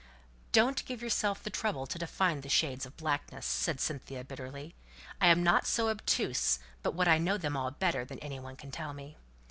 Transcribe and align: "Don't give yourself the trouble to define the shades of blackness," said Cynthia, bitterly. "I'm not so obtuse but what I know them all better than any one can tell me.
"Don't 0.51 0.83
give 0.85 0.99
yourself 1.03 1.43
the 1.43 1.51
trouble 1.51 1.85
to 1.85 1.99
define 1.99 2.41
the 2.41 2.49
shades 2.49 2.87
of 2.87 2.97
blackness," 2.97 3.45
said 3.45 3.79
Cynthia, 3.79 4.23
bitterly. 4.23 4.73
"I'm 5.21 5.43
not 5.43 5.67
so 5.67 5.89
obtuse 5.89 6.57
but 6.81 6.95
what 6.95 7.07
I 7.07 7.19
know 7.19 7.37
them 7.37 7.55
all 7.55 7.69
better 7.69 8.03
than 8.03 8.17
any 8.17 8.39
one 8.39 8.55
can 8.55 8.71
tell 8.71 8.95
me. 8.95 9.17